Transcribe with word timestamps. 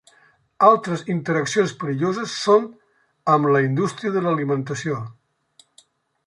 Altres 0.67 1.03
interaccions 1.15 1.73
perilloses 1.83 2.33
són 2.45 2.65
amb 3.35 3.51
la 3.57 3.61
indústria 3.67 4.15
de 4.17 4.25
l'alimentació. 4.29 4.99